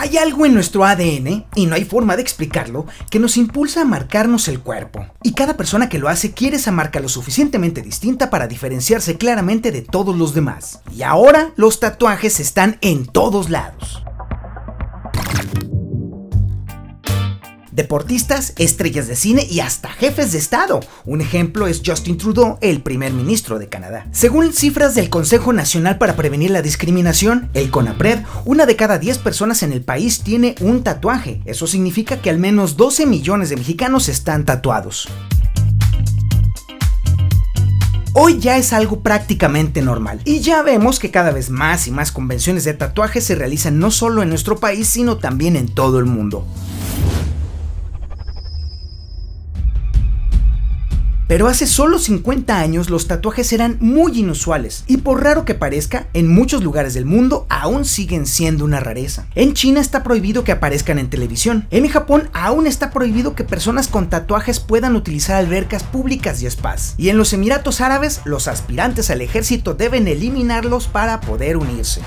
[0.00, 3.84] Hay algo en nuestro ADN, y no hay forma de explicarlo, que nos impulsa a
[3.84, 5.04] marcarnos el cuerpo.
[5.24, 9.72] Y cada persona que lo hace quiere esa marca lo suficientemente distinta para diferenciarse claramente
[9.72, 10.82] de todos los demás.
[10.96, 14.04] Y ahora los tatuajes están en todos lados.
[17.78, 20.80] Deportistas, estrellas de cine y hasta jefes de Estado.
[21.04, 24.08] Un ejemplo es Justin Trudeau, el primer ministro de Canadá.
[24.10, 29.18] Según cifras del Consejo Nacional para Prevenir la Discriminación, el CONAPRED, una de cada 10
[29.18, 31.40] personas en el país tiene un tatuaje.
[31.44, 35.08] Eso significa que al menos 12 millones de mexicanos están tatuados.
[38.12, 42.10] Hoy ya es algo prácticamente normal y ya vemos que cada vez más y más
[42.10, 46.06] convenciones de tatuajes se realizan no solo en nuestro país sino también en todo el
[46.06, 46.44] mundo.
[51.28, 56.08] Pero hace solo 50 años los tatuajes eran muy inusuales y por raro que parezca,
[56.14, 59.26] en muchos lugares del mundo aún siguen siendo una rareza.
[59.34, 61.68] En China está prohibido que aparezcan en televisión.
[61.70, 66.94] En Japón aún está prohibido que personas con tatuajes puedan utilizar albercas públicas y spas.
[66.96, 72.00] Y en los Emiratos Árabes, los aspirantes al ejército deben eliminarlos para poder unirse.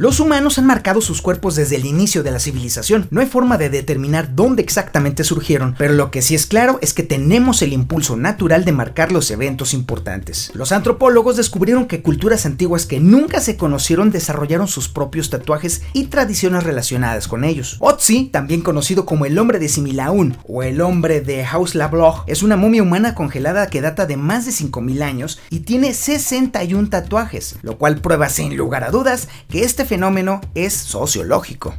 [0.00, 3.06] Los humanos han marcado sus cuerpos desde el inicio de la civilización.
[3.10, 6.94] No hay forma de determinar dónde exactamente surgieron, pero lo que sí es claro es
[6.94, 10.52] que tenemos el impulso natural de marcar los eventos importantes.
[10.54, 16.04] Los antropólogos descubrieron que culturas antiguas que nunca se conocieron desarrollaron sus propios tatuajes y
[16.04, 17.76] tradiciones relacionadas con ellos.
[17.80, 22.56] Otzi, también conocido como el hombre de Similaun o el hombre de Haus-la-Bloch, es una
[22.56, 27.76] momia humana congelada que data de más de 5000 años y tiene 61 tatuajes, lo
[27.76, 31.74] cual prueba sin lugar a dudas que este fenómeno es sociológico.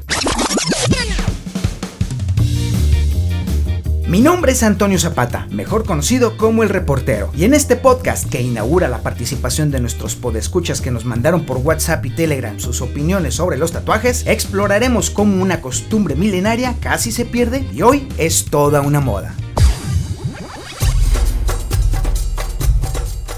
[4.06, 8.42] Mi nombre es Antonio Zapata, mejor conocido como El Reportero, y en este podcast que
[8.42, 13.36] inaugura la participación de nuestros podescuchas que nos mandaron por WhatsApp y Telegram sus opiniones
[13.36, 18.82] sobre los tatuajes, exploraremos cómo una costumbre milenaria casi se pierde y hoy es toda
[18.82, 19.34] una moda.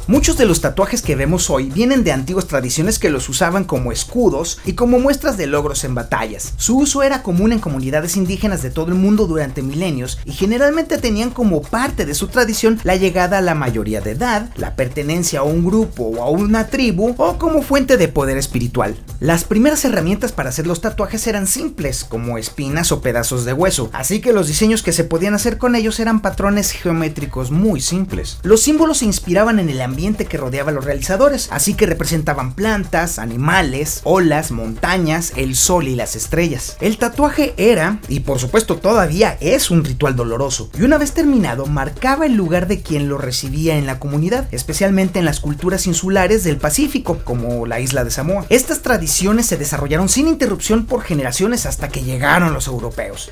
[0.06, 3.94] Muchos de los tatuajes que vemos hoy vienen de antiguas tradiciones que los usaban como
[3.94, 6.54] escudos y como muestras de logros en batallas.
[6.58, 10.98] Su uso era común en comunidades indígenas de todo el mundo durante milenios y generalmente
[10.98, 15.40] tenían como parte de su tradición la llegada a la mayoría de edad, la pertenencia
[15.40, 18.98] a un grupo o a una tribu o como fuente de poder espiritual.
[19.22, 23.90] Las primeras herramientas para hacer los tatuajes eran simples, como espinas o pedazos de hueso,
[23.94, 28.40] así que los diseños que se podían hacer con ellos eran patrones geométricos muy simples.
[28.44, 32.56] Los símbolos se inspiraban en el ambiente que rodeaba a los realizadores, así que representaban
[32.56, 36.78] plantas, animales, olas, montañas, el sol y las estrellas.
[36.82, 41.68] El tatuaje era, y por supuesto todavía es un ritual doloroso, y una vez terminado
[41.68, 46.44] marcaba el lugar de quien lo recibía en la comunidad, especialmente en las culturas insulares
[46.44, 48.48] del Pacífico, como la isla de Samoa.
[48.50, 53.32] Estas tradiciones se desarrollaron sin interrupción por generaciones hasta que llegaron los europeos.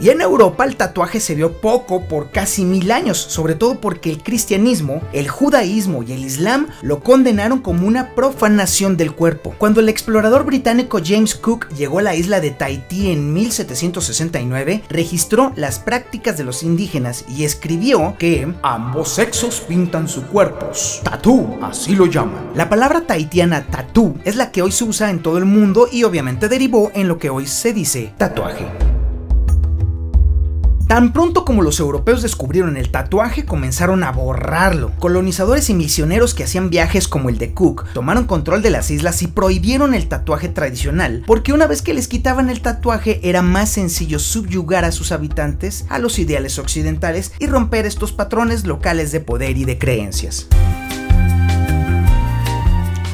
[0.00, 4.10] Y en Europa el tatuaje se vio poco por casi mil años, sobre todo porque
[4.10, 9.54] el cristianismo, el judaísmo y el islam lo condenaron como una profanación del cuerpo.
[9.58, 15.52] Cuando el explorador británico James Cook llegó a la isla de Tahití en 1769, registró
[15.56, 21.02] las prácticas de los indígenas y escribió que ambos sexos pintan sus cuerpos.
[21.04, 22.52] Tatú, así lo llaman.
[22.54, 26.04] La palabra tahitiana tatú es la que hoy se usa en todo el mundo y
[26.04, 28.89] obviamente derivó en lo que hoy se dice tatuaje.
[30.90, 34.90] Tan pronto como los europeos descubrieron el tatuaje, comenzaron a borrarlo.
[34.98, 39.22] Colonizadores y misioneros que hacían viajes como el de Cook tomaron control de las islas
[39.22, 43.70] y prohibieron el tatuaje tradicional, porque una vez que les quitaban el tatuaje era más
[43.70, 49.20] sencillo subyugar a sus habitantes a los ideales occidentales y romper estos patrones locales de
[49.20, 50.48] poder y de creencias.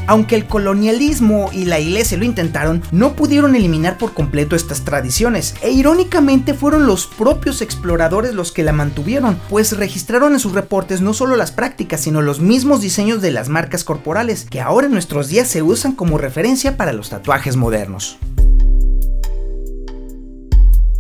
[0.06, 5.54] Aunque el colonialismo y la iglesia lo intentaron, no pudieron eliminar por completo estas tradiciones,
[5.62, 11.00] e irónicamente fueron los propios exploradores los que la mantuvieron, pues registraron en sus reportes
[11.00, 14.92] no solo las prácticas, sino los mismos diseños de las marcas corporales, que ahora en
[14.92, 18.18] nuestros días se usan como referencia para los tatuajes modernos.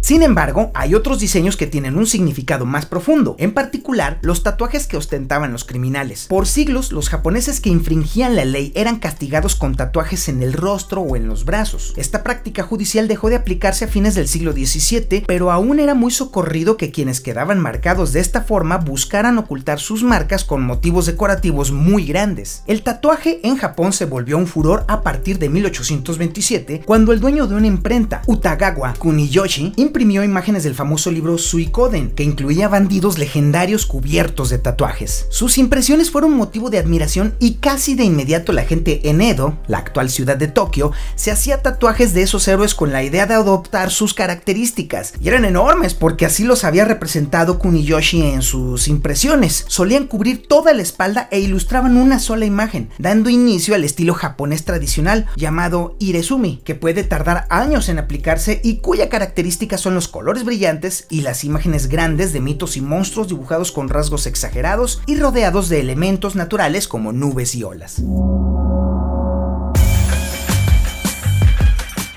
[0.06, 4.86] Sin embargo, hay otros diseños que tienen un significado más profundo, en particular los tatuajes
[4.86, 6.26] que ostentaban los criminales.
[6.28, 11.00] Por siglos, los japoneses que infringían la ley eran castigados con tatuajes en el rostro
[11.00, 11.92] o en los brazos.
[11.96, 16.12] Esta práctica judicial dejó de aplicarse a fines del siglo XVII, pero aún era muy
[16.12, 21.72] socorrido que quienes quedaban marcados de esta forma buscaran ocultar sus marcas con motivos decorativos
[21.72, 22.62] muy grandes.
[22.68, 27.48] El tatuaje en Japón se volvió un furor a partir de 1827, cuando el dueño
[27.48, 33.86] de una imprenta, Utagawa Kuniyoshi, imprimió imágenes del famoso libro Suikoden, que incluía bandidos legendarios
[33.86, 35.24] cubiertos de tatuajes.
[35.30, 39.78] Sus impresiones fueron motivo de admiración y casi de inmediato la gente en Edo, la
[39.78, 43.90] actual ciudad de Tokio, se hacía tatuajes de esos héroes con la idea de adoptar
[43.90, 45.14] sus características.
[45.18, 49.64] Y eran enormes porque así los había representado Kuniyoshi en sus impresiones.
[49.66, 54.66] Solían cubrir toda la espalda e ilustraban una sola imagen, dando inicio al estilo japonés
[54.66, 60.44] tradicional llamado Irezumi, que puede tardar años en aplicarse y cuya característica son los colores
[60.44, 65.68] brillantes y las imágenes grandes de mitos y monstruos dibujados con rasgos exagerados y rodeados
[65.68, 68.02] de elementos naturales como nubes y olas.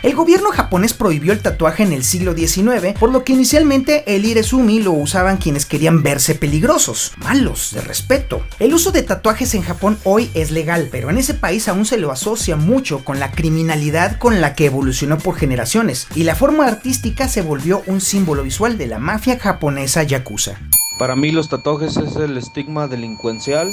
[0.01, 4.23] El gobierno japonés prohibió el tatuaje en el siglo XIX, por lo que inicialmente el
[4.23, 8.41] irezumi lo usaban quienes querían verse peligrosos, malos, de respeto.
[8.59, 11.97] El uso de tatuajes en Japón hoy es legal, pero en ese país aún se
[11.97, 16.65] lo asocia mucho con la criminalidad con la que evolucionó por generaciones, y la forma
[16.65, 20.61] artística se volvió un símbolo visual de la mafia japonesa yakuza.
[20.97, 23.69] Para mí los tatuajes es el estigma delincuencial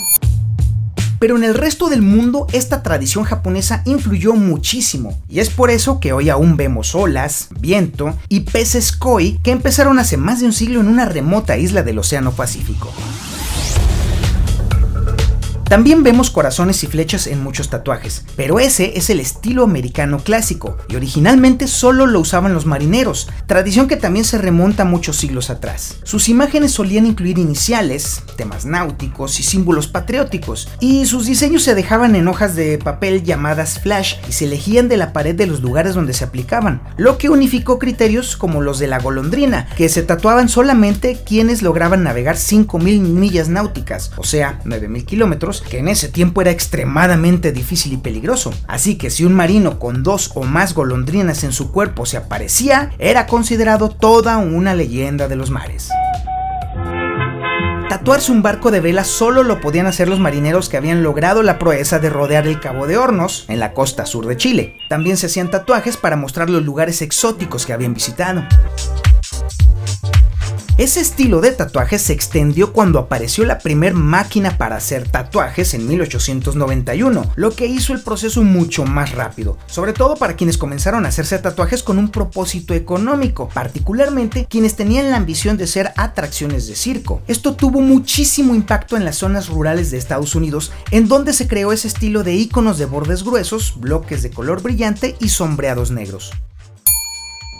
[1.26, 5.98] pero en el resto del mundo esta tradición japonesa influyó muchísimo, y es por eso
[5.98, 10.52] que hoy aún vemos olas, viento y peces koi que empezaron hace más de un
[10.52, 12.92] siglo en una remota isla del Océano Pacífico.
[15.68, 20.76] También vemos corazones y flechas en muchos tatuajes, pero ese es el estilo americano clásico,
[20.88, 25.96] y originalmente solo lo usaban los marineros, tradición que también se remonta muchos siglos atrás.
[26.04, 32.14] Sus imágenes solían incluir iniciales, temas náuticos y símbolos patrióticos, y sus diseños se dejaban
[32.14, 35.94] en hojas de papel llamadas flash y se elegían de la pared de los lugares
[35.94, 40.48] donde se aplicaban, lo que unificó criterios como los de la golondrina, que se tatuaban
[40.48, 46.40] solamente quienes lograban navegar 5.000 millas náuticas, o sea, 9.000 kilómetros, que en ese tiempo
[46.40, 48.52] era extremadamente difícil y peligroso.
[48.66, 52.90] Así que si un marino con dos o más golondrinas en su cuerpo se aparecía,
[52.98, 55.90] era considerado toda una leyenda de los mares.
[57.88, 61.58] Tatuarse un barco de vela solo lo podían hacer los marineros que habían logrado la
[61.58, 64.76] proeza de rodear el Cabo de Hornos, en la costa sur de Chile.
[64.88, 68.42] También se hacían tatuajes para mostrar los lugares exóticos que habían visitado.
[70.78, 75.88] Ese estilo de tatuajes se extendió cuando apareció la primer máquina para hacer tatuajes en
[75.88, 81.08] 1891, lo que hizo el proceso mucho más rápido, sobre todo para quienes comenzaron a
[81.08, 86.76] hacerse tatuajes con un propósito económico, particularmente quienes tenían la ambición de ser atracciones de
[86.76, 87.22] circo.
[87.26, 91.72] Esto tuvo muchísimo impacto en las zonas rurales de Estados Unidos, en donde se creó
[91.72, 96.32] ese estilo de iconos de bordes gruesos, bloques de color brillante y sombreados negros.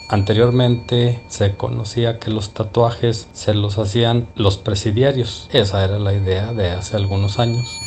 [0.09, 5.49] Anteriormente se conocía que los tatuajes se los hacían los presidiarios.
[5.53, 7.81] Esa era la idea de hace algunos años.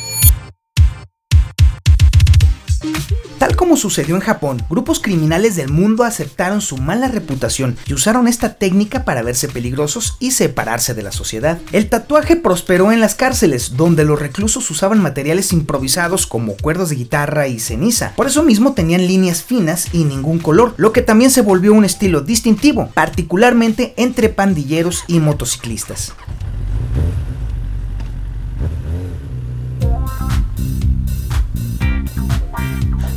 [3.60, 8.54] Como sucedió en Japón, grupos criminales del mundo aceptaron su mala reputación y usaron esta
[8.54, 11.58] técnica para verse peligrosos y separarse de la sociedad.
[11.70, 16.96] El tatuaje prosperó en las cárceles, donde los reclusos usaban materiales improvisados como cuerdas de
[16.96, 18.14] guitarra y ceniza.
[18.16, 21.84] Por eso mismo tenían líneas finas y ningún color, lo que también se volvió un
[21.84, 26.14] estilo distintivo, particularmente entre pandilleros y motociclistas.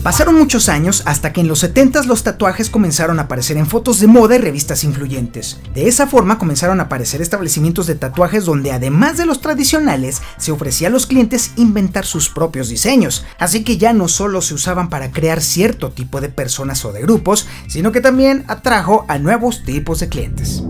[0.04, 4.02] Pasaron muchos años hasta que en los 70 los tatuajes comenzaron a aparecer en fotos
[4.02, 5.62] de moda y revistas influyentes.
[5.74, 10.52] De esa forma comenzaron a aparecer establecimientos de tatuajes donde además de los tradicionales se
[10.52, 14.90] ofrecía a los clientes inventar sus propios diseños, así que ya no solo se usaban
[14.90, 19.64] para crear cierto tipo de personas o de grupos, sino que también atrajo a nuevos
[19.64, 20.64] tipos de clientes.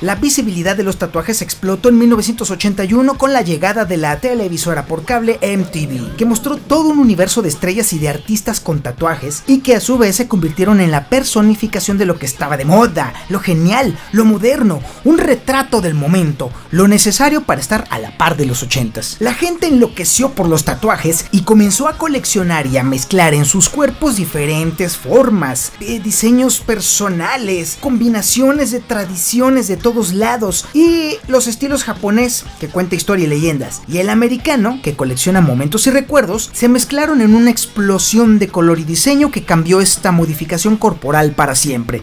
[0.00, 5.04] La visibilidad de los tatuajes explotó en 1981 con la llegada de la televisora por
[5.04, 9.60] cable MTV, que mostró todo un universo de estrellas y de artistas con tatuajes y
[9.60, 13.14] que a su vez se convirtieron en la personificación de lo que estaba de moda,
[13.28, 18.36] lo genial, lo moderno, un retrato del momento, lo necesario para estar a la par
[18.36, 19.16] de los 80s.
[19.20, 23.68] La gente enloqueció por los tatuajes y comenzó a coleccionar y a mezclar en sus
[23.68, 30.66] cuerpos diferentes formas, de diseños personales, combinaciones de tradiciones de todo lados.
[30.74, 35.86] Y los estilos japonés, que cuenta historia y leyendas, y el americano, que colecciona momentos
[35.86, 40.76] y recuerdos, se mezclaron en una explosión de color y diseño que cambió esta modificación
[40.76, 42.02] corporal para siempre.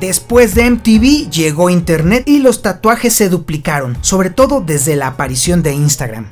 [0.00, 5.62] Después de MTV llegó Internet y los tatuajes se duplicaron, sobre todo desde la aparición
[5.62, 6.26] de Instagram.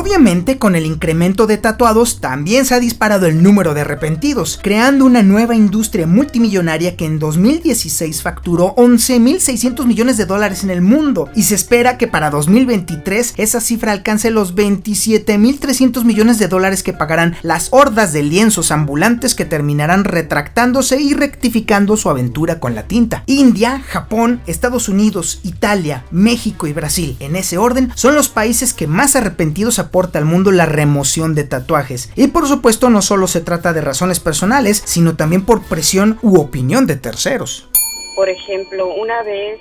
[0.00, 5.04] Obviamente, con el incremento de tatuados también se ha disparado el número de arrepentidos, creando
[5.04, 11.28] una nueva industria multimillonaria que en 2016 facturó 11.600 millones de dólares en el mundo
[11.34, 16.92] y se espera que para 2023 esa cifra alcance los 27.300 millones de dólares que
[16.92, 22.84] pagarán las hordas de lienzos ambulantes que terminarán retractándose y rectificando su aventura con la
[22.84, 23.24] tinta.
[23.26, 28.86] India, Japón, Estados Unidos, Italia, México y Brasil, en ese orden, son los países que
[28.86, 32.10] más arrepentidos aporta al mundo la remoción de tatuajes.
[32.14, 36.38] Y por supuesto no solo se trata de razones personales, sino también por presión u
[36.38, 37.68] opinión de terceros.
[38.14, 39.60] Por ejemplo, una vez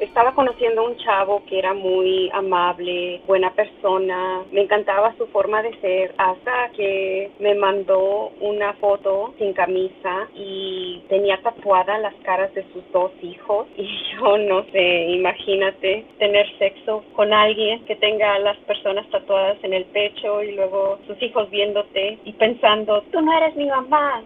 [0.00, 5.62] estaba conociendo a un chavo que era muy amable, buena persona, me encantaba su forma
[5.62, 12.52] de ser, hasta que me mandó una foto sin camisa y tenía tatuadas las caras
[12.54, 13.66] de sus dos hijos.
[13.82, 19.58] Y yo no sé, imagínate tener sexo con alguien que tenga a las personas tatuadas
[19.64, 24.22] en el pecho y luego sus hijos viéndote y pensando, tú no eres mi mamá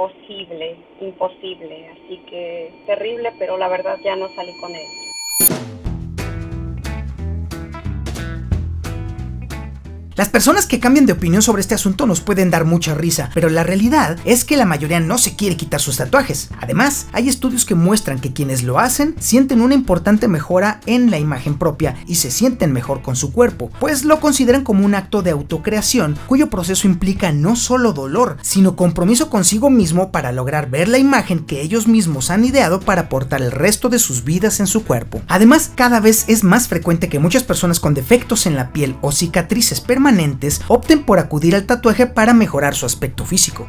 [0.00, 1.88] imposible, imposible.
[1.88, 5.09] Así que terrible, pero la verdad ya no salí con él.
[10.20, 13.48] Las personas que cambian de opinión sobre este asunto nos pueden dar mucha risa, pero
[13.48, 16.50] la realidad es que la mayoría no se quiere quitar sus tatuajes.
[16.60, 21.18] Además, hay estudios que muestran que quienes lo hacen sienten una importante mejora en la
[21.18, 25.22] imagen propia y se sienten mejor con su cuerpo, pues lo consideran como un acto
[25.22, 30.88] de autocreación cuyo proceso implica no solo dolor, sino compromiso consigo mismo para lograr ver
[30.88, 34.66] la imagen que ellos mismos han ideado para aportar el resto de sus vidas en
[34.66, 35.22] su cuerpo.
[35.28, 39.12] Además, cada vez es más frecuente que muchas personas con defectos en la piel o
[39.12, 40.09] cicatrices permanentes
[40.68, 43.68] opten por acudir al tatuaje para mejorar su aspecto físico.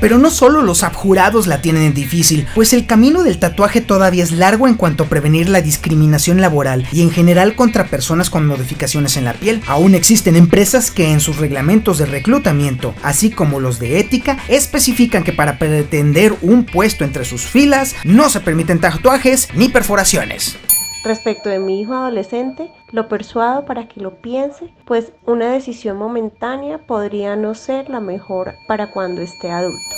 [0.00, 4.32] Pero no solo los abjurados la tienen difícil, pues el camino del tatuaje todavía es
[4.32, 9.18] largo en cuanto a prevenir la discriminación laboral y en general contra personas con modificaciones
[9.18, 9.62] en la piel.
[9.66, 15.22] Aún existen empresas que en sus reglamentos de reclutamiento, así como los de ética, especifican
[15.22, 20.56] que para pretender un puesto entre sus filas no se permiten tatuajes ni perforaciones.
[21.02, 26.78] Respecto de mi hijo adolescente, lo persuado para que lo piense, pues una decisión momentánea
[26.78, 29.96] podría no ser la mejor para cuando esté adulto.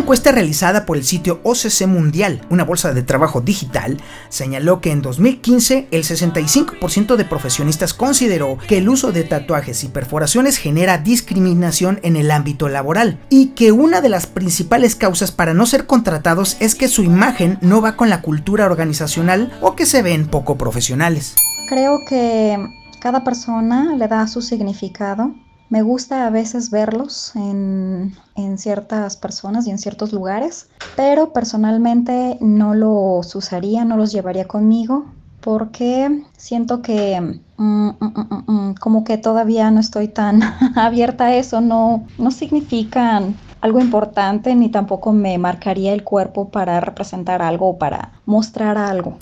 [0.00, 5.02] Encuesta realizada por el sitio OCC Mundial, una bolsa de trabajo digital, señaló que en
[5.02, 12.00] 2015 el 65% de profesionistas consideró que el uso de tatuajes y perforaciones genera discriminación
[12.02, 16.56] en el ámbito laboral y que una de las principales causas para no ser contratados
[16.60, 20.56] es que su imagen no va con la cultura organizacional o que se ven poco
[20.56, 21.34] profesionales.
[21.68, 22.56] Creo que
[23.00, 25.34] cada persona le da su significado
[25.70, 28.12] me gusta a veces verlos en,
[28.56, 35.06] ciertas personas y en ciertos lugares, pero personalmente no los usaría, no los llevaría conmigo
[35.40, 37.20] porque siento que
[37.56, 40.42] mm, mm, mm, como que todavía no estoy tan
[40.76, 46.80] abierta a eso, no, no significan algo importante ni tampoco me marcaría el cuerpo para
[46.80, 49.16] representar algo o para mostrar algo.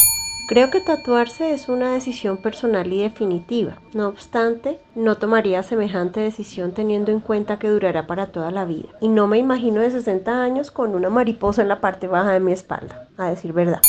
[0.49, 3.77] Creo que tatuarse es una decisión personal y definitiva.
[3.93, 8.89] No obstante, no tomaría semejante decisión teniendo en cuenta que durará para toda la vida.
[9.03, 12.41] Y no me imagino de 60 años con una mariposa en la parte baja de
[12.41, 13.83] mi espalda, a decir verdad.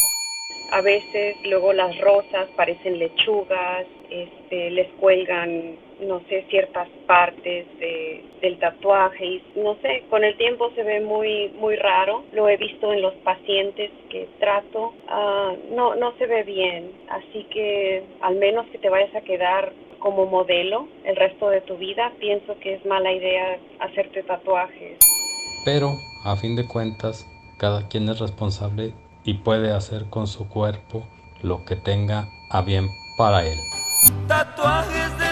[0.73, 7.65] A veces luego las rosas parecen lechugas, este, les cuelgan no sé, ciertas partes
[8.41, 12.23] del tatuaje y no sé, con el tiempo se ve muy, muy raro.
[12.33, 16.91] Lo he visto en los pacientes que trato, ah, no, no se ve bien.
[17.09, 21.77] Así que al menos que te vayas a quedar como modelo el resto de tu
[21.77, 24.97] vida, pienso que es mala idea hacerte tatuajes.
[25.65, 25.91] Pero,
[26.23, 27.27] a fin de cuentas,
[27.57, 31.03] cada quien es responsable y puede hacer con su cuerpo
[31.43, 32.87] lo que tenga a bien
[33.17, 33.57] para él.
[34.27, 35.28] Tatuajes de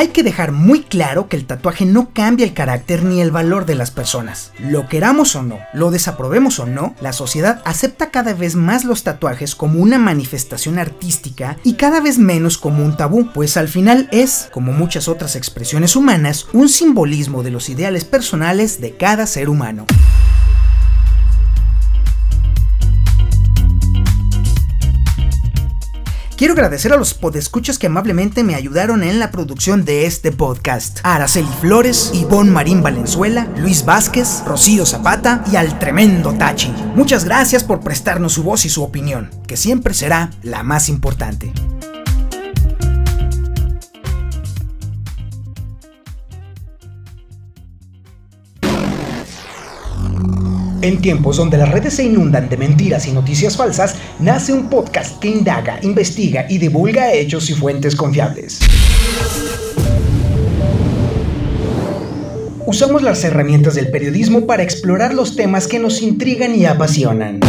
[0.00, 3.66] Hay que dejar muy claro que el tatuaje no cambia el carácter ni el valor
[3.66, 4.50] de las personas.
[4.58, 9.04] Lo queramos o no, lo desaprobemos o no, la sociedad acepta cada vez más los
[9.04, 14.08] tatuajes como una manifestación artística y cada vez menos como un tabú, pues al final
[14.10, 19.50] es, como muchas otras expresiones humanas, un simbolismo de los ideales personales de cada ser
[19.50, 19.84] humano.
[26.40, 31.00] Quiero agradecer a los podescuchas que amablemente me ayudaron en la producción de este podcast.
[31.02, 36.72] A Araceli Flores, Ivonne Marín Valenzuela, Luis Vázquez, Rocío Zapata y al tremendo Tachi.
[36.94, 41.52] Muchas gracias por prestarnos su voz y su opinión, que siempre será la más importante.
[50.82, 55.18] En tiempos donde las redes se inundan de mentiras y noticias falsas, nace un podcast
[55.18, 58.60] que indaga, investiga y divulga hechos y fuentes confiables.
[62.64, 67.40] Usamos las herramientas del periodismo para explorar los temas que nos intrigan y apasionan.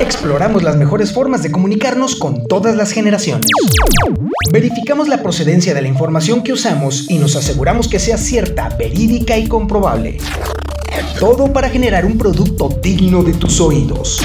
[0.00, 3.46] Exploramos las mejores formas de comunicarnos con todas las generaciones.
[4.50, 9.38] Verificamos la procedencia de la información que usamos y nos aseguramos que sea cierta, verídica
[9.38, 10.18] y comprobable.
[11.18, 14.20] Todo para generar un producto digno de tus oídos.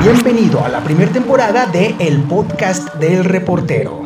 [0.00, 4.05] Bienvenido a la primera temporada de El Podcast del Reportero.